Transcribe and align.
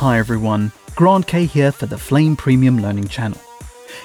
Hi 0.00 0.18
everyone, 0.18 0.72
Grant 0.94 1.26
Kay 1.26 1.44
here 1.44 1.70
for 1.70 1.84
the 1.84 1.98
Flame 1.98 2.34
Premium 2.34 2.78
Learning 2.80 3.06
channel. 3.06 3.38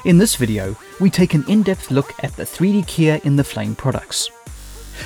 In 0.03 0.17
this 0.17 0.35
video, 0.35 0.75
we 0.99 1.09
take 1.09 1.33
an 1.33 1.45
in-depth 1.47 1.89
look 1.89 2.13
at 2.21 2.35
the 2.35 2.43
3D 2.43 2.83
keyer 2.83 3.23
in 3.23 3.37
the 3.37 3.45
Flame 3.45 3.75
products. 3.75 4.29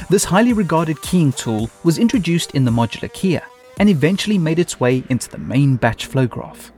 This 0.09 0.23
highly 0.23 0.51
regarded 0.51 0.99
keying 1.03 1.31
tool 1.33 1.69
was 1.83 1.99
introduced 1.99 2.55
in 2.55 2.65
the 2.65 2.71
modular 2.71 3.07
keyer 3.11 3.43
and 3.77 3.87
eventually 3.87 4.39
made 4.39 4.57
its 4.57 4.79
way 4.79 5.03
into 5.09 5.29
the 5.29 5.37
main 5.37 5.75
batch 5.75 6.07
flow 6.07 6.25
graph. 6.25 6.71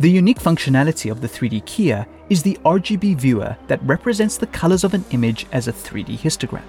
The 0.00 0.10
unique 0.10 0.40
functionality 0.40 1.10
of 1.10 1.20
the 1.20 1.28
3D 1.28 1.64
keyer 1.64 2.06
is 2.30 2.42
the 2.42 2.58
RGB 2.64 3.16
viewer 3.16 3.58
that 3.66 3.82
represents 3.82 4.38
the 4.38 4.46
colors 4.46 4.84
of 4.84 4.94
an 4.94 5.04
image 5.10 5.44
as 5.52 5.68
a 5.68 5.72
3D 5.74 6.16
histogram. 6.16 6.64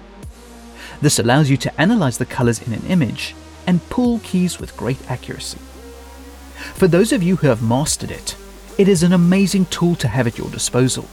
This 1.00 1.18
allows 1.18 1.48
you 1.48 1.56
to 1.56 1.80
analyze 1.80 2.18
the 2.18 2.26
colors 2.26 2.60
in 2.60 2.74
an 2.74 2.84
image 2.88 3.34
and 3.66 3.88
pull 3.88 4.18
keys 4.18 4.60
with 4.60 4.76
great 4.76 4.98
accuracy. 5.10 5.56
For 6.74 6.88
those 6.88 7.12
of 7.12 7.22
you 7.22 7.36
who 7.36 7.46
have 7.46 7.62
mastered 7.62 8.10
it, 8.10 8.36
it 8.78 8.88
is 8.88 9.02
an 9.02 9.12
amazing 9.12 9.66
tool 9.66 9.94
to 9.96 10.08
have 10.08 10.26
at 10.26 10.38
your 10.38 10.50
disposal. 10.50 11.08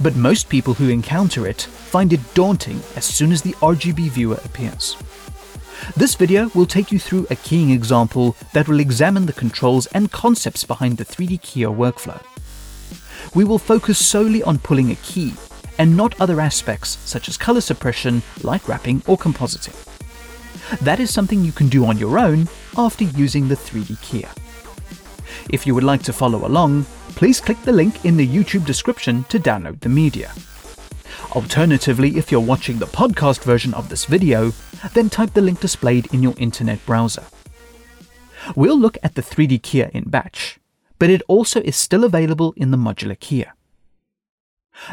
But 0.00 0.16
most 0.16 0.48
people 0.48 0.74
who 0.74 0.88
encounter 0.88 1.46
it 1.46 1.62
find 1.62 2.12
it 2.12 2.34
daunting 2.34 2.80
as 2.96 3.04
soon 3.04 3.32
as 3.32 3.42
the 3.42 3.54
RGB 3.54 4.10
viewer 4.10 4.38
appears. 4.44 4.96
This 5.96 6.14
video 6.14 6.50
will 6.54 6.66
take 6.66 6.92
you 6.92 6.98
through 6.98 7.26
a 7.30 7.36
keying 7.36 7.70
example 7.70 8.36
that 8.52 8.68
will 8.68 8.80
examine 8.80 9.26
the 9.26 9.32
controls 9.32 9.86
and 9.86 10.10
concepts 10.10 10.64
behind 10.64 10.96
the 10.96 11.04
3D 11.04 11.40
keyer 11.40 11.74
workflow. 11.74 12.20
We 13.34 13.44
will 13.44 13.58
focus 13.58 14.04
solely 14.04 14.42
on 14.42 14.58
pulling 14.58 14.90
a 14.90 14.96
key 14.96 15.34
and 15.78 15.96
not 15.96 16.20
other 16.20 16.40
aspects 16.40 16.98
such 17.04 17.28
as 17.28 17.36
color 17.36 17.60
suppression, 17.60 18.22
light 18.42 18.66
wrapping 18.66 19.02
or 19.06 19.16
compositing. 19.16 19.76
That 20.80 21.00
is 21.00 21.12
something 21.12 21.44
you 21.44 21.52
can 21.52 21.68
do 21.68 21.86
on 21.86 21.98
your 21.98 22.18
own 22.18 22.48
after 22.76 23.04
using 23.04 23.48
the 23.48 23.54
3D 23.54 23.96
keyer. 23.98 24.47
If 25.50 25.66
you 25.66 25.74
would 25.74 25.84
like 25.84 26.02
to 26.02 26.12
follow 26.12 26.46
along, 26.46 26.84
please 27.16 27.40
click 27.40 27.60
the 27.62 27.72
link 27.72 28.04
in 28.04 28.16
the 28.16 28.26
YouTube 28.26 28.66
description 28.66 29.24
to 29.24 29.38
download 29.38 29.80
the 29.80 29.88
media. 29.88 30.32
Alternatively, 31.32 32.16
if 32.18 32.30
you're 32.30 32.40
watching 32.40 32.78
the 32.78 32.86
podcast 32.86 33.42
version 33.44 33.72
of 33.74 33.88
this 33.88 34.04
video, 34.04 34.52
then 34.92 35.08
type 35.08 35.32
the 35.32 35.40
link 35.40 35.60
displayed 35.60 36.12
in 36.12 36.22
your 36.22 36.34
internet 36.36 36.84
browser. 36.84 37.24
We'll 38.54 38.78
look 38.78 38.98
at 39.02 39.14
the 39.14 39.22
3D 39.22 39.60
keyer 39.62 39.90
in 39.90 40.10
batch, 40.10 40.58
but 40.98 41.10
it 41.10 41.22
also 41.28 41.60
is 41.62 41.76
still 41.76 42.04
available 42.04 42.52
in 42.56 42.70
the 42.70 42.76
modular 42.76 43.18
keyer. 43.18 43.52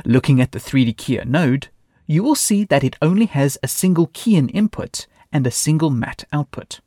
Looking 0.05 0.41
at 0.41 0.51
the 0.51 0.59
3D 0.59 0.95
keyer 0.95 1.25
node, 1.25 1.67
you 2.07 2.23
will 2.23 2.35
see 2.35 2.63
that 2.65 2.83
it 2.83 2.97
only 3.01 3.25
has 3.25 3.57
a 3.61 3.67
single 3.67 4.09
in 4.25 4.49
input 4.49 5.05
and 5.31 5.45
a 5.45 5.51
single 5.51 5.89
matte 5.89 6.23
output. 6.31 6.79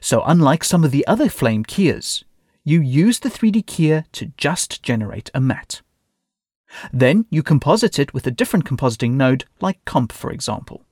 So 0.00 0.22
unlike 0.24 0.64
some 0.64 0.82
of 0.82 0.92
the 0.92 1.06
other 1.06 1.28
flame 1.28 1.64
keyers, 1.64 2.24
you 2.64 2.80
use 2.80 3.20
the 3.20 3.28
3D 3.28 3.64
keyer 3.64 4.04
to 4.12 4.32
just 4.36 4.82
generate 4.82 5.30
a 5.34 5.40
matte. 5.40 5.82
Then 6.92 7.26
you 7.30 7.42
composite 7.42 7.98
it 7.98 8.14
with 8.14 8.26
a 8.26 8.30
different 8.30 8.64
compositing 8.64 9.12
node 9.12 9.44
like 9.60 9.84
comp 9.84 10.12
for 10.12 10.30
example. 10.30 10.84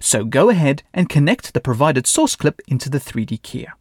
So 0.00 0.24
go 0.24 0.50
ahead 0.50 0.82
and 0.92 1.08
connect 1.08 1.54
the 1.54 1.60
provided 1.60 2.06
source 2.06 2.34
clip 2.34 2.60
into 2.66 2.90
the 2.90 2.98
3D 2.98 3.40
keyer. 3.40 3.72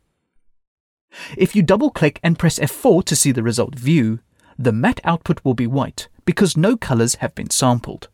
If 1.35 1.55
you 1.55 1.63
double 1.63 1.89
click 1.89 2.19
and 2.21 2.37
press 2.37 2.59
F4 2.59 3.03
to 3.05 3.15
see 3.15 3.31
the 3.31 3.43
result 3.43 3.75
view, 3.75 4.19
the 4.59 4.71
matte 4.71 5.01
output 5.03 5.43
will 5.43 5.55
be 5.55 5.67
white 5.67 6.07
because 6.25 6.57
no 6.57 6.77
colors 6.77 7.15
have 7.15 7.33
been 7.33 7.49
sampled. 7.49 8.09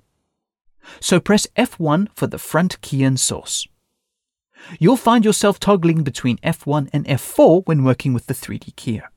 So 0.99 1.19
press 1.19 1.47
F1 1.57 2.09
for 2.13 2.27
the 2.27 2.37
front 2.37 2.79
key 2.81 3.03
and 3.03 3.19
source. 3.19 3.67
You'll 4.79 4.97
find 4.97 5.25
yourself 5.25 5.59
toggling 5.59 6.03
between 6.03 6.37
F1 6.37 6.89
and 6.93 7.05
F4 7.05 7.65
when 7.65 7.83
working 7.83 8.13
with 8.13 8.27
the 8.27 8.33
3D 8.33 8.73
keyer. 8.75 9.07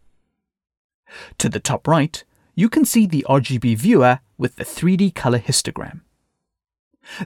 To 1.39 1.49
the 1.49 1.61
top 1.61 1.87
right, 1.87 2.23
you 2.55 2.69
can 2.69 2.85
see 2.85 3.07
the 3.07 3.25
RGB 3.29 3.77
viewer 3.77 4.21
with 4.39 4.57
the 4.57 4.65
3D 4.65 5.15
color 5.15 5.39
histogram. 5.39 6.01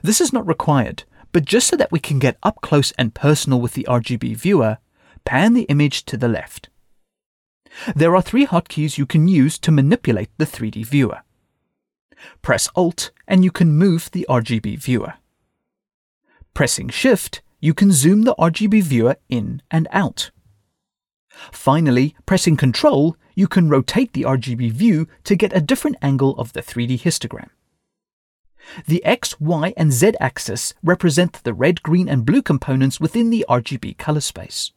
This 0.03 0.21
is 0.21 0.31
not 0.31 0.47
required, 0.47 1.03
but 1.31 1.45
just 1.45 1.67
so 1.67 1.75
that 1.77 1.91
we 1.91 1.99
can 1.99 2.19
get 2.19 2.37
up 2.43 2.61
close 2.61 2.91
and 2.97 3.15
personal 3.15 3.59
with 3.59 3.73
the 3.73 3.87
RGB 3.89 4.35
viewer, 4.35 4.77
pan 5.25 5.53
the 5.53 5.63
image 5.63 6.05
to 6.05 6.17
the 6.17 6.27
left. 6.27 6.69
There 7.95 8.15
are 8.15 8.21
three 8.21 8.45
hotkeys 8.45 8.97
you 8.97 9.05
can 9.05 9.27
use 9.27 9.57
to 9.59 9.71
manipulate 9.71 10.29
the 10.37 10.45
3D 10.45 10.85
viewer. 10.85 11.21
Press 12.41 12.69
Alt 12.75 13.11
and 13.27 13.43
you 13.43 13.51
can 13.51 13.73
move 13.73 14.11
the 14.11 14.25
RGB 14.29 14.77
viewer. 14.77 15.13
Pressing 16.53 16.89
Shift, 16.89 17.41
you 17.61 17.73
can 17.73 17.93
zoom 17.93 18.23
the 18.23 18.35
RGB 18.35 18.83
viewer 18.83 19.15
in 19.29 19.61
and 19.71 19.87
out. 19.91 20.31
Finally, 21.53 22.15
pressing 22.25 22.57
Ctrl, 22.57 23.15
you 23.35 23.47
can 23.47 23.69
rotate 23.69 24.11
the 24.11 24.23
RGB 24.23 24.71
view 24.71 25.07
to 25.23 25.37
get 25.37 25.55
a 25.55 25.61
different 25.61 25.95
angle 26.01 26.37
of 26.37 26.51
the 26.51 26.61
3D 26.61 26.99
histogram. 26.99 27.49
The 28.85 29.03
X, 29.05 29.39
Y, 29.39 29.73
and 29.77 29.93
Z 29.93 30.13
axis 30.19 30.73
represent 30.83 31.41
the 31.43 31.53
red, 31.53 31.81
green, 31.81 32.09
and 32.09 32.25
blue 32.25 32.41
components 32.41 32.99
within 32.99 33.29
the 33.29 33.45
RGB 33.47 33.97
color 33.97 34.21
space 34.21 34.73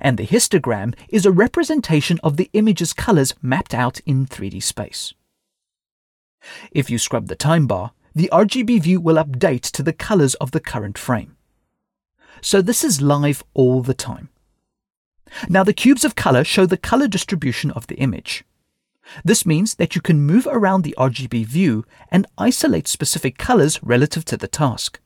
and 0.00 0.18
the 0.18 0.26
histogram 0.26 0.94
is 1.08 1.26
a 1.26 1.32
representation 1.32 2.18
of 2.22 2.36
the 2.36 2.50
image's 2.52 2.92
colors 2.92 3.34
mapped 3.42 3.74
out 3.74 4.00
in 4.00 4.26
3D 4.26 4.62
space. 4.62 5.14
If 6.72 6.90
you 6.90 6.98
scrub 6.98 7.28
the 7.28 7.36
time 7.36 7.66
bar, 7.66 7.92
the 8.14 8.28
RGB 8.32 8.82
view 8.82 9.00
will 9.00 9.22
update 9.22 9.62
to 9.72 9.82
the 9.82 9.92
colors 9.92 10.34
of 10.34 10.50
the 10.50 10.60
current 10.60 10.98
frame. 10.98 11.36
So 12.42 12.60
this 12.60 12.82
is 12.82 13.00
live 13.00 13.44
all 13.54 13.82
the 13.82 13.94
time. 13.94 14.28
Now 15.48 15.62
the 15.62 15.72
cubes 15.72 16.04
of 16.04 16.16
color 16.16 16.42
show 16.42 16.66
the 16.66 16.76
color 16.76 17.06
distribution 17.06 17.70
of 17.70 17.86
the 17.86 17.94
image. 17.94 18.44
This 19.24 19.46
means 19.46 19.76
that 19.76 19.94
you 19.94 20.00
can 20.00 20.20
move 20.20 20.46
around 20.50 20.82
the 20.82 20.94
RGB 20.98 21.46
view 21.46 21.84
and 22.10 22.26
isolate 22.36 22.88
specific 22.88 23.38
colors 23.38 23.80
relative 23.82 24.24
to 24.26 24.36
the 24.36 24.48
task. 24.48 25.00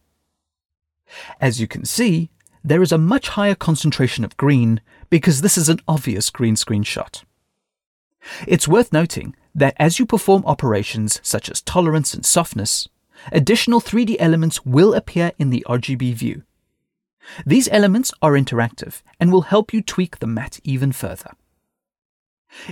As 1.40 1.60
you 1.60 1.68
can 1.68 1.84
see, 1.84 2.30
there 2.64 2.82
is 2.82 2.90
a 2.90 2.98
much 2.98 3.28
higher 3.28 3.54
concentration 3.54 4.24
of 4.24 4.36
green 4.36 4.80
because 5.10 5.40
this 5.42 5.58
is 5.58 5.68
an 5.68 5.80
obvious 5.86 6.30
green 6.30 6.56
screen 6.56 6.82
shot. 6.82 7.24
It's 8.46 8.66
worth 8.66 8.92
noting 8.92 9.36
that 9.54 9.76
as 9.78 9.98
you 9.98 10.06
perform 10.06 10.42
operations 10.46 11.20
such 11.22 11.50
as 11.50 11.60
tolerance 11.60 12.14
and 12.14 12.24
softness, 12.24 12.88
additional 13.30 13.80
3D 13.80 14.16
elements 14.18 14.64
will 14.64 14.94
appear 14.94 15.32
in 15.38 15.50
the 15.50 15.64
RGB 15.68 16.14
view. 16.14 16.42
These 17.44 17.68
elements 17.70 18.12
are 18.22 18.32
interactive 18.32 19.02
and 19.18 19.32
will 19.32 19.42
help 19.42 19.72
you 19.72 19.82
tweak 19.82 20.18
the 20.18 20.26
matte 20.26 20.60
even 20.64 20.92
further. 20.92 21.32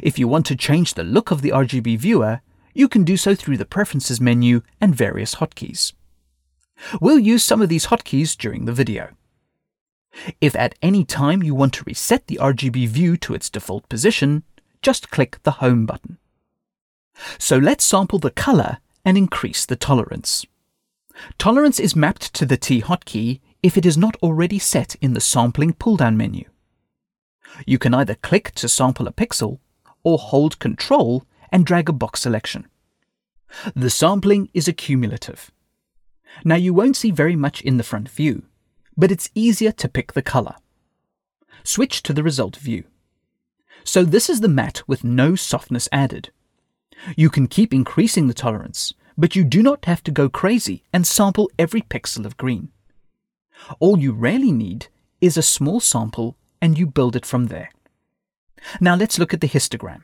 If 0.02 0.18
you 0.18 0.28
want 0.28 0.46
to 0.46 0.56
change 0.56 0.94
the 0.94 1.04
look 1.04 1.30
of 1.30 1.42
the 1.42 1.50
RGB 1.50 1.98
viewer, 1.98 2.40
you 2.72 2.88
can 2.88 3.04
do 3.04 3.16
so 3.16 3.34
through 3.34 3.56
the 3.56 3.64
Preferences 3.64 4.20
menu 4.20 4.62
and 4.80 4.94
various 4.94 5.36
hotkeys. 5.36 5.92
We'll 7.00 7.18
use 7.18 7.44
some 7.44 7.62
of 7.62 7.68
these 7.68 7.86
hotkeys 7.86 8.36
during 8.36 8.64
the 8.64 8.72
video. 8.72 9.10
If 10.40 10.54
at 10.56 10.76
any 10.80 11.04
time 11.04 11.42
you 11.42 11.54
want 11.54 11.74
to 11.74 11.84
reset 11.84 12.26
the 12.26 12.38
RGB 12.40 12.88
view 12.88 13.16
to 13.18 13.34
its 13.34 13.50
default 13.50 13.88
position, 13.88 14.44
just 14.82 15.10
click 15.10 15.38
the 15.42 15.52
Home 15.62 15.86
button. 15.86 16.18
So 17.38 17.58
let's 17.58 17.84
sample 17.84 18.18
the 18.18 18.30
color 18.30 18.78
and 19.04 19.16
increase 19.16 19.66
the 19.66 19.76
tolerance. 19.76 20.46
Tolerance 21.38 21.78
is 21.78 21.94
mapped 21.94 22.34
to 22.34 22.44
the 22.44 22.56
T 22.56 22.82
hotkey 22.82 23.40
if 23.64 23.78
it 23.78 23.86
is 23.86 23.96
not 23.96 24.14
already 24.22 24.58
set 24.58 24.94
in 24.96 25.14
the 25.14 25.22
sampling 25.22 25.72
pull-down 25.72 26.18
menu. 26.18 26.44
You 27.66 27.78
can 27.78 27.94
either 27.94 28.14
click 28.14 28.50
to 28.56 28.68
sample 28.68 29.08
a 29.08 29.12
pixel 29.12 29.58
or 30.02 30.18
hold 30.18 30.58
Ctrl 30.58 31.22
and 31.50 31.64
drag 31.64 31.88
a 31.88 31.92
box 31.94 32.20
selection. 32.20 32.68
The 33.74 33.88
sampling 33.88 34.50
is 34.52 34.68
accumulative. 34.68 35.50
Now 36.44 36.56
you 36.56 36.74
won't 36.74 36.98
see 36.98 37.10
very 37.10 37.36
much 37.36 37.62
in 37.62 37.78
the 37.78 37.82
front 37.82 38.10
view, 38.10 38.42
but 38.98 39.10
it's 39.10 39.30
easier 39.34 39.72
to 39.72 39.88
pick 39.88 40.12
the 40.12 40.20
color. 40.20 40.56
Switch 41.62 42.02
to 42.02 42.12
the 42.12 42.22
result 42.22 42.56
view. 42.56 42.84
So 43.82 44.04
this 44.04 44.28
is 44.28 44.42
the 44.42 44.48
matte 44.60 44.82
with 44.86 45.04
no 45.04 45.36
softness 45.36 45.88
added. 45.90 46.28
You 47.16 47.30
can 47.30 47.46
keep 47.46 47.72
increasing 47.72 48.28
the 48.28 48.34
tolerance, 48.34 48.92
but 49.16 49.34
you 49.34 49.42
do 49.42 49.62
not 49.62 49.86
have 49.86 50.02
to 50.04 50.10
go 50.10 50.28
crazy 50.28 50.84
and 50.92 51.06
sample 51.06 51.50
every 51.58 51.80
pixel 51.80 52.26
of 52.26 52.36
green. 52.36 52.68
All 53.80 53.98
you 53.98 54.12
really 54.12 54.52
need 54.52 54.88
is 55.20 55.36
a 55.36 55.42
small 55.42 55.80
sample 55.80 56.36
and 56.60 56.78
you 56.78 56.86
build 56.86 57.16
it 57.16 57.26
from 57.26 57.46
there. 57.46 57.70
Now 58.80 58.94
let's 58.94 59.18
look 59.18 59.34
at 59.34 59.40
the 59.40 59.48
histogram. 59.48 60.02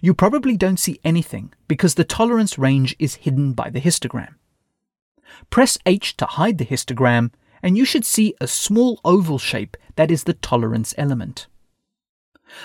You 0.00 0.14
probably 0.14 0.56
don't 0.56 0.78
see 0.78 1.00
anything 1.04 1.52
because 1.66 1.94
the 1.94 2.04
tolerance 2.04 2.58
range 2.58 2.94
is 2.98 3.16
hidden 3.16 3.52
by 3.52 3.70
the 3.70 3.80
histogram. 3.80 4.34
Press 5.50 5.78
H 5.86 6.16
to 6.18 6.26
hide 6.26 6.58
the 6.58 6.66
histogram 6.66 7.32
and 7.62 7.76
you 7.76 7.84
should 7.84 8.04
see 8.04 8.34
a 8.40 8.46
small 8.46 9.00
oval 9.04 9.38
shape 9.38 9.76
that 9.96 10.10
is 10.10 10.24
the 10.24 10.34
tolerance 10.34 10.94
element. 10.96 11.46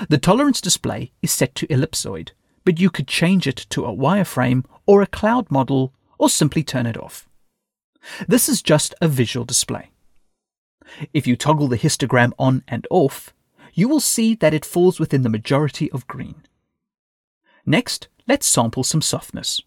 The 0.09 0.17
tolerance 0.17 0.61
display 0.61 1.11
is 1.21 1.31
set 1.31 1.53
to 1.55 1.67
ellipsoid, 1.67 2.31
but 2.63 2.79
you 2.79 2.89
could 2.89 3.07
change 3.07 3.47
it 3.47 3.67
to 3.69 3.85
a 3.85 3.95
wireframe 3.95 4.65
or 4.85 5.01
a 5.01 5.07
cloud 5.07 5.51
model 5.51 5.93
or 6.17 6.29
simply 6.29 6.63
turn 6.63 6.85
it 6.85 6.97
off. 6.97 7.27
This 8.27 8.49
is 8.49 8.61
just 8.61 8.93
a 9.01 9.07
visual 9.07 9.45
display. 9.45 9.89
If 11.13 11.25
you 11.27 11.35
toggle 11.35 11.67
the 11.67 11.77
histogram 11.77 12.31
on 12.37 12.63
and 12.67 12.87
off, 12.89 13.33
you 13.73 13.87
will 13.87 13.99
see 13.99 14.35
that 14.35 14.53
it 14.53 14.65
falls 14.65 14.99
within 14.99 15.23
the 15.23 15.29
majority 15.29 15.91
of 15.91 16.07
green. 16.07 16.43
Next, 17.65 18.07
let's 18.27 18.47
sample 18.47 18.83
some 18.83 19.01
softness. 19.01 19.61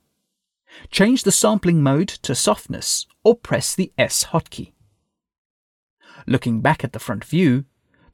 Change 0.90 1.24
the 1.24 1.32
sampling 1.32 1.82
mode 1.82 2.08
to 2.08 2.34
softness 2.34 3.06
or 3.24 3.34
press 3.34 3.74
the 3.74 3.92
S 3.98 4.26
hotkey. 4.26 4.72
Looking 6.26 6.60
back 6.60 6.84
at 6.84 6.92
the 6.92 6.98
front 6.98 7.24
view, 7.24 7.64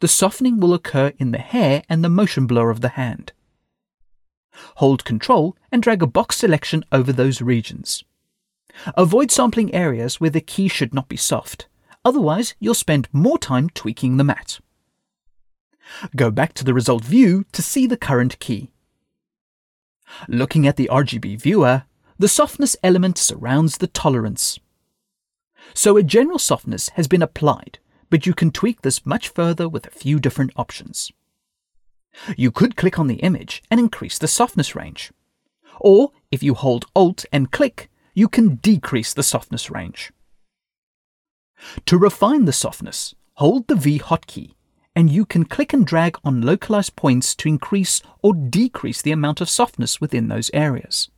the 0.00 0.09
softening 0.09 0.61
will 0.61 0.75
occur 0.75 1.12
in 1.19 1.31
the 1.31 1.38
hair 1.38 1.82
and 1.88 2.03
the 2.03 2.09
motion 2.09 2.47
blur 2.47 2.71
of 2.71 2.81
the 2.81 2.91
hand. 2.91 3.32
Hold 4.76 5.05
Ctrl 5.05 5.55
and 5.71 5.82
drag 5.82 6.03
a 6.03 6.06
box 6.06 6.37
selection 6.37 6.85
over 6.93 7.12
those 7.12 7.43
regions. 7.43 8.05
Avoid 8.97 9.31
sampling 9.31 9.75
areas 9.75 10.21
where 10.21 10.31
the 10.31 10.41
key 10.41 10.69
should 10.69 10.94
not 10.94 11.09
be 11.09 11.17
soft, 11.17 11.69
otherwise 12.05 12.55
you'll 12.59 12.75
spend 12.75 13.09
more 13.12 13.38
time 13.38 13.71
tweaking 13.71 14.17
the 14.17 14.25
matte. 14.25 14.61
Go 16.17 16.31
back 16.31 16.55
to 16.55 16.65
the 16.65 16.75
result 16.75 17.05
view 17.05 17.44
to 17.53 17.62
see 17.62 17.87
the 17.87 17.97
current 17.97 18.38
key. 18.38 18.71
Looking 20.29 20.67
at 20.67 20.76
the 20.76 20.88
RGB 20.91 21.41
viewer, 21.41 21.85
the 22.19 22.29
softness 22.29 22.76
element 22.82 23.19
surrounds 23.19 23.79
the 23.79 23.87
tolerance. 23.87 24.59
So 25.73 25.97
a 25.97 26.03
general 26.03 26.38
softness 26.38 26.91
has 26.91 27.09
been 27.09 27.23
applied, 27.23 27.79
but 28.11 28.26
you 28.26 28.35
can 28.35 28.50
tweak 28.50 28.82
this 28.82 29.05
much 29.06 29.29
further 29.29 29.69
with 29.69 29.87
a 29.87 29.91
few 29.91 30.21
different 30.21 30.53
options. 30.56 31.11
You 32.37 32.50
could 32.50 32.76
click 32.76 32.99
on 32.99 33.09
the 33.09 33.17
image 33.17 33.62
and 33.71 33.81
increase 33.81 34.19
the 34.19 34.29
softness 34.29 34.76
range. 34.76 35.12
Or, 35.81 36.12
if 36.31 36.43
you 36.43 36.55
hold 36.55 36.87
Alt 36.94 37.25
and 37.32 37.50
click, 37.50 37.91
you 38.14 38.28
can 38.28 38.56
decrease 38.56 39.12
the 39.12 39.22
softness 39.22 39.70
range. 39.70 40.12
To 41.87 41.99
refine 41.99 42.44
the 42.44 42.52
softness, 42.52 43.14
hold 43.34 43.69
the 43.69 43.75
V 43.75 43.99
hotkey 43.99 44.55
and 44.96 45.11
you 45.11 45.25
can 45.26 45.44
click 45.44 45.72
and 45.72 45.87
drag 45.87 46.16
on 46.25 46.40
localized 46.40 46.94
points 46.96 47.34
to 47.34 47.49
increase 47.49 48.00
or 48.22 48.32
decrease 48.32 49.02
the 49.02 49.12
amount 49.12 49.40
of 49.40 49.50
softness 49.50 50.00
within 50.00 50.28
those 50.28 50.50
areas. 50.55 51.11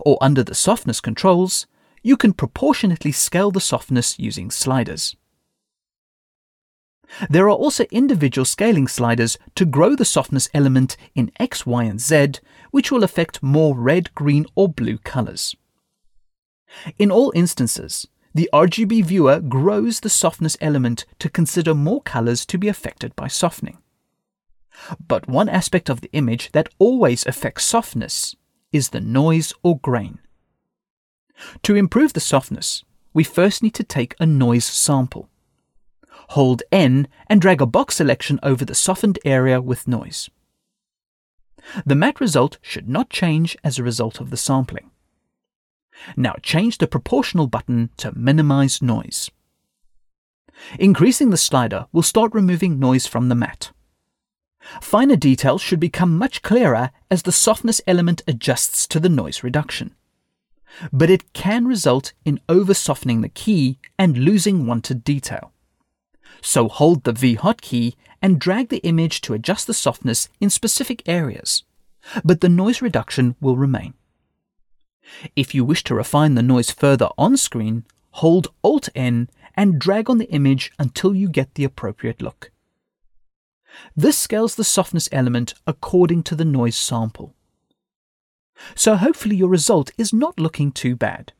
Or 0.00 0.18
under 0.20 0.42
the 0.42 0.54
softness 0.54 1.00
controls, 1.00 1.66
you 2.02 2.16
can 2.16 2.32
proportionately 2.32 3.12
scale 3.12 3.50
the 3.50 3.60
softness 3.60 4.18
using 4.18 4.50
sliders. 4.50 5.16
There 7.28 7.46
are 7.46 7.50
also 7.50 7.84
individual 7.90 8.44
scaling 8.44 8.88
sliders 8.88 9.38
to 9.56 9.66
grow 9.66 9.94
the 9.94 10.04
softness 10.04 10.48
element 10.54 10.96
in 11.14 11.30
X, 11.38 11.66
Y, 11.66 11.84
and 11.84 12.00
Z, 12.00 12.34
which 12.70 12.90
will 12.90 13.04
affect 13.04 13.42
more 13.42 13.76
red, 13.76 14.14
green, 14.14 14.46
or 14.54 14.68
blue 14.68 14.98
colors. 14.98 15.54
In 16.98 17.10
all 17.10 17.32
instances, 17.34 18.06
the 18.34 18.48
RGB 18.52 19.04
viewer 19.04 19.40
grows 19.40 20.00
the 20.00 20.08
softness 20.08 20.56
element 20.60 21.04
to 21.18 21.28
consider 21.28 21.74
more 21.74 22.00
colors 22.02 22.46
to 22.46 22.58
be 22.58 22.68
affected 22.68 23.14
by 23.14 23.28
softening. 23.28 23.78
But 25.06 25.28
one 25.28 25.48
aspect 25.48 25.90
of 25.90 26.00
the 26.00 26.10
image 26.12 26.50
that 26.52 26.70
always 26.78 27.26
affects 27.26 27.64
softness 27.64 28.34
is 28.72 28.88
the 28.88 29.00
noise 29.00 29.52
or 29.62 29.78
grain. 29.78 30.18
To 31.62 31.74
improve 31.74 32.14
the 32.14 32.20
softness, 32.20 32.84
we 33.12 33.24
first 33.24 33.62
need 33.62 33.74
to 33.74 33.84
take 33.84 34.14
a 34.18 34.26
noise 34.26 34.64
sample. 34.64 35.28
Hold 36.30 36.62
N 36.72 37.08
and 37.26 37.40
drag 37.40 37.60
a 37.60 37.66
box 37.66 37.96
selection 37.96 38.40
over 38.42 38.64
the 38.64 38.74
softened 38.74 39.18
area 39.24 39.60
with 39.60 39.86
noise. 39.86 40.30
The 41.84 41.94
matte 41.94 42.20
result 42.20 42.58
should 42.62 42.88
not 42.88 43.10
change 43.10 43.56
as 43.62 43.78
a 43.78 43.82
result 43.82 44.20
of 44.20 44.30
the 44.30 44.36
sampling. 44.36 44.91
Now 46.16 46.34
change 46.42 46.78
the 46.78 46.86
proportional 46.86 47.46
button 47.46 47.90
to 47.98 48.16
minimize 48.16 48.82
noise. 48.82 49.30
Increasing 50.78 51.30
the 51.30 51.36
slider 51.36 51.86
will 51.92 52.02
start 52.02 52.34
removing 52.34 52.78
noise 52.78 53.06
from 53.06 53.28
the 53.28 53.34
matte. 53.34 53.72
Finer 54.80 55.16
details 55.16 55.60
should 55.60 55.80
become 55.80 56.16
much 56.16 56.42
clearer 56.42 56.90
as 57.10 57.22
the 57.22 57.32
softness 57.32 57.80
element 57.86 58.22
adjusts 58.28 58.86
to 58.86 59.00
the 59.00 59.08
noise 59.08 59.42
reduction. 59.42 59.94
But 60.92 61.10
it 61.10 61.32
can 61.32 61.66
result 61.66 62.12
in 62.24 62.40
over 62.48 62.72
softening 62.72 63.20
the 63.20 63.28
key 63.28 63.78
and 63.98 64.16
losing 64.16 64.66
wanted 64.66 65.04
detail. 65.04 65.52
So 66.40 66.68
hold 66.68 67.04
the 67.04 67.12
V 67.12 67.36
hotkey 67.36 67.94
and 68.20 68.40
drag 68.40 68.68
the 68.68 68.78
image 68.78 69.20
to 69.22 69.34
adjust 69.34 69.66
the 69.66 69.74
softness 69.74 70.28
in 70.40 70.48
specific 70.48 71.02
areas, 71.06 71.64
but 72.24 72.40
the 72.40 72.48
noise 72.48 72.80
reduction 72.80 73.36
will 73.40 73.56
remain. 73.56 73.94
If 75.36 75.54
you 75.54 75.64
wish 75.64 75.84
to 75.84 75.94
refine 75.94 76.34
the 76.34 76.42
noise 76.42 76.70
further 76.70 77.08
on 77.18 77.36
screen, 77.36 77.84
hold 78.12 78.48
Alt 78.62 78.88
N 78.94 79.28
and 79.54 79.78
drag 79.78 80.08
on 80.08 80.18
the 80.18 80.30
image 80.30 80.72
until 80.78 81.14
you 81.14 81.28
get 81.28 81.54
the 81.54 81.64
appropriate 81.64 82.22
look. 82.22 82.50
This 83.96 84.18
scales 84.18 84.54
the 84.54 84.64
softness 84.64 85.08
element 85.12 85.54
according 85.66 86.22
to 86.24 86.34
the 86.34 86.44
noise 86.44 86.76
sample. 86.76 87.34
So 88.74 88.96
hopefully 88.96 89.36
your 89.36 89.48
result 89.48 89.90
is 89.98 90.12
not 90.12 90.38
looking 90.38 90.72
too 90.72 90.94
bad. 90.94 91.32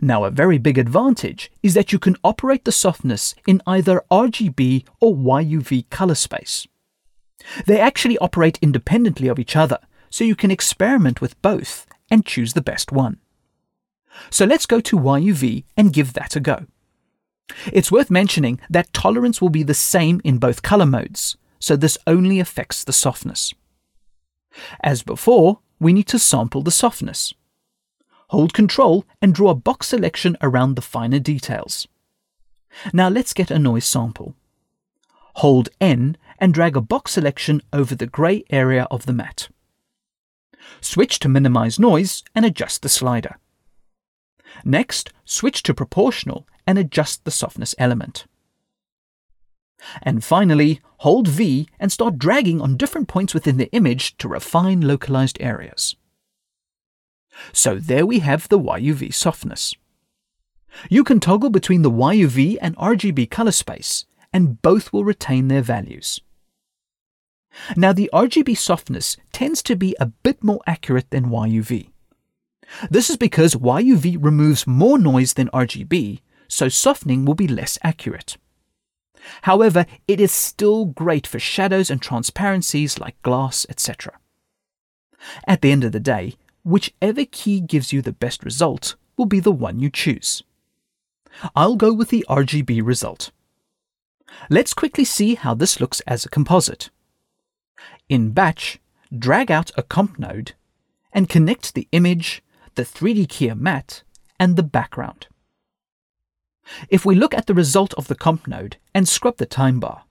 Now 0.00 0.24
a 0.24 0.30
very 0.30 0.58
big 0.58 0.78
advantage 0.78 1.50
is 1.62 1.74
that 1.74 1.92
you 1.92 1.98
can 1.98 2.16
operate 2.22 2.64
the 2.64 2.72
softness 2.72 3.34
in 3.46 3.60
either 3.66 4.04
RGB 4.10 4.86
or 5.00 5.14
YUV 5.14 5.90
color 5.90 6.14
space. 6.14 6.66
They 7.66 7.80
actually 7.80 8.16
operate 8.18 8.58
independently 8.62 9.28
of 9.28 9.38
each 9.38 9.56
other, 9.56 9.78
so 10.08 10.24
you 10.24 10.36
can 10.36 10.50
experiment 10.50 11.20
with 11.20 11.40
both 11.42 11.86
and 12.10 12.26
choose 12.26 12.52
the 12.52 12.62
best 12.62 12.92
one. 12.92 13.18
So 14.30 14.44
let's 14.44 14.66
go 14.66 14.80
to 14.80 14.98
YUV 14.98 15.64
and 15.76 15.92
give 15.92 16.12
that 16.12 16.36
a 16.36 16.40
go. 16.40 16.66
It's 17.72 17.92
worth 17.92 18.10
mentioning 18.10 18.60
that 18.70 18.92
tolerance 18.92 19.40
will 19.40 19.50
be 19.50 19.62
the 19.62 19.74
same 19.74 20.20
in 20.24 20.38
both 20.38 20.62
color 20.62 20.86
modes, 20.86 21.36
so 21.58 21.76
this 21.76 21.98
only 22.06 22.40
affects 22.40 22.84
the 22.84 22.92
softness. 22.92 23.52
As 24.82 25.02
before, 25.02 25.58
we 25.80 25.92
need 25.92 26.06
to 26.08 26.18
sample 26.18 26.62
the 26.62 26.70
softness. 26.70 27.34
Hold 28.28 28.52
Ctrl 28.52 29.04
and 29.20 29.34
draw 29.34 29.50
a 29.50 29.54
box 29.54 29.88
selection 29.88 30.36
around 30.40 30.74
the 30.74 30.82
finer 30.82 31.18
details. 31.18 31.86
Now 32.92 33.08
let's 33.08 33.34
get 33.34 33.50
a 33.50 33.58
noise 33.58 33.84
sample. 33.84 34.34
Hold 35.36 35.68
N 35.80 36.16
and 36.38 36.54
drag 36.54 36.76
a 36.76 36.80
box 36.80 37.12
selection 37.12 37.60
over 37.72 37.94
the 37.94 38.06
grey 38.06 38.44
area 38.50 38.86
of 38.90 39.06
the 39.06 39.12
matte. 39.12 39.48
Switch 40.80 41.18
to 41.20 41.28
minimize 41.28 41.78
noise 41.78 42.22
and 42.34 42.44
adjust 42.44 42.82
the 42.82 42.88
slider. 42.88 43.38
Next, 44.64 45.12
switch 45.24 45.62
to 45.64 45.74
proportional 45.74 46.46
and 46.66 46.78
adjust 46.78 47.24
the 47.24 47.30
softness 47.30 47.74
element. 47.78 48.26
And 50.02 50.24
finally, 50.24 50.80
hold 50.98 51.28
V 51.28 51.68
and 51.78 51.92
start 51.92 52.18
dragging 52.18 52.60
on 52.60 52.76
different 52.76 53.08
points 53.08 53.34
within 53.34 53.56
the 53.56 53.70
image 53.72 54.16
to 54.18 54.28
refine 54.28 54.80
localized 54.80 55.36
areas. 55.40 55.96
So 57.52 57.76
there 57.76 58.06
we 58.06 58.20
have 58.20 58.48
the 58.48 58.58
YUV 58.58 59.12
softness. 59.12 59.74
You 60.88 61.04
can 61.04 61.20
toggle 61.20 61.50
between 61.50 61.82
the 61.82 61.90
YUV 61.90 62.58
and 62.60 62.76
RGB 62.76 63.30
color 63.30 63.52
space, 63.52 64.06
and 64.32 64.60
both 64.62 64.92
will 64.92 65.04
retain 65.04 65.48
their 65.48 65.62
values. 65.62 66.20
Now, 67.76 67.92
the 67.92 68.10
RGB 68.12 68.56
softness 68.56 69.16
tends 69.32 69.62
to 69.64 69.76
be 69.76 69.96
a 70.00 70.06
bit 70.06 70.42
more 70.42 70.60
accurate 70.66 71.10
than 71.10 71.30
YUV. 71.30 71.88
This 72.90 73.10
is 73.10 73.16
because 73.16 73.54
YUV 73.54 74.22
removes 74.22 74.66
more 74.66 74.98
noise 74.98 75.34
than 75.34 75.48
RGB, 75.48 76.20
so 76.48 76.68
softening 76.68 77.24
will 77.24 77.34
be 77.34 77.48
less 77.48 77.78
accurate. 77.82 78.36
However, 79.42 79.86
it 80.06 80.20
is 80.20 80.32
still 80.32 80.84
great 80.84 81.26
for 81.26 81.38
shadows 81.38 81.90
and 81.90 82.00
transparencies 82.00 82.98
like 82.98 83.20
glass, 83.22 83.66
etc. 83.68 84.18
At 85.46 85.62
the 85.62 85.72
end 85.72 85.84
of 85.84 85.92
the 85.92 86.00
day, 86.00 86.36
whichever 86.64 87.24
key 87.24 87.60
gives 87.60 87.92
you 87.92 88.02
the 88.02 88.12
best 88.12 88.44
result 88.44 88.96
will 89.16 89.26
be 89.26 89.40
the 89.40 89.52
one 89.52 89.80
you 89.80 89.90
choose. 89.90 90.42
I'll 91.56 91.76
go 91.76 91.92
with 91.92 92.10
the 92.10 92.24
RGB 92.28 92.84
result. 92.84 93.30
Let's 94.50 94.74
quickly 94.74 95.04
see 95.04 95.36
how 95.36 95.54
this 95.54 95.80
looks 95.80 96.00
as 96.00 96.24
a 96.24 96.28
composite. 96.28 96.90
In 98.10 98.32
Batch, 98.32 98.78
drag 99.16 99.50
out 99.50 99.70
a 99.78 99.82
comp 99.82 100.18
node 100.18 100.52
and 101.10 101.26
connect 101.26 101.72
the 101.72 101.88
image, 101.90 102.42
the 102.74 102.82
3D 102.82 103.26
keyer 103.28 103.58
matte, 103.58 104.02
and 104.38 104.56
the 104.56 104.62
background. 104.62 105.26
If 106.90 107.06
we 107.06 107.14
look 107.14 107.32
at 107.32 107.46
the 107.46 107.54
result 107.54 107.94
of 107.94 108.08
the 108.08 108.14
comp 108.14 108.46
node 108.46 108.76
and 108.94 109.08
scrub 109.08 109.38
the 109.38 109.46
time 109.46 109.80
bar, 109.80 110.02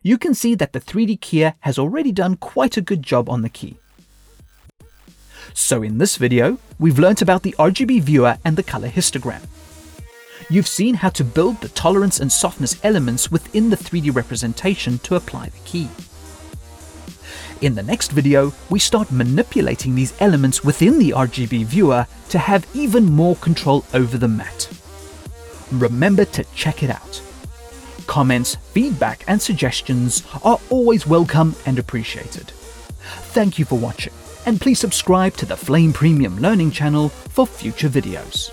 you 0.00 0.16
can 0.16 0.32
see 0.32 0.54
that 0.54 0.72
the 0.72 0.80
3D 0.80 1.18
keyer 1.18 1.54
has 1.60 1.76
already 1.76 2.12
done 2.12 2.36
quite 2.36 2.76
a 2.76 2.82
good 2.82 3.02
job 3.02 3.28
on 3.28 3.42
the 3.42 3.48
key. 3.48 3.78
So 5.52 5.82
in 5.82 5.98
this 5.98 6.16
video, 6.16 6.58
we've 6.78 7.00
learnt 7.00 7.20
about 7.20 7.42
the 7.42 7.56
RGB 7.58 8.02
viewer 8.02 8.38
and 8.44 8.56
the 8.56 8.62
color 8.62 8.88
histogram. 8.88 9.42
You've 10.48 10.68
seen 10.68 10.94
how 10.94 11.08
to 11.10 11.24
build 11.24 11.60
the 11.60 11.68
tolerance 11.70 12.20
and 12.20 12.30
softness 12.30 12.78
elements 12.84 13.32
within 13.32 13.70
the 13.70 13.76
3D 13.76 14.14
representation 14.14 14.98
to 15.00 15.16
apply 15.16 15.48
the 15.48 15.58
key. 15.64 15.88
In 17.60 17.74
the 17.74 17.82
next 17.82 18.12
video, 18.12 18.54
we 18.70 18.78
start 18.78 19.12
manipulating 19.12 19.94
these 19.94 20.14
elements 20.18 20.64
within 20.64 20.98
the 20.98 21.10
RGB 21.10 21.66
viewer 21.66 22.06
to 22.30 22.38
have 22.38 22.66
even 22.74 23.04
more 23.04 23.36
control 23.36 23.84
over 23.92 24.16
the 24.16 24.28
matte. 24.28 24.70
Remember 25.70 26.24
to 26.24 26.44
check 26.54 26.82
it 26.82 26.88
out. 26.88 27.22
Comments, 28.06 28.54
feedback 28.72 29.24
and 29.28 29.42
suggestions 29.42 30.26
are 30.42 30.58
always 30.70 31.06
welcome 31.06 31.54
and 31.66 31.78
appreciated. 31.78 32.50
Thank 33.34 33.58
you 33.58 33.66
for 33.66 33.78
watching 33.78 34.14
and 34.46 34.58
please 34.58 34.78
subscribe 34.78 35.34
to 35.34 35.44
the 35.44 35.56
Flame 35.56 35.92
Premium 35.92 36.38
Learning 36.38 36.70
channel 36.70 37.10
for 37.10 37.46
future 37.46 37.90
videos. 37.90 38.50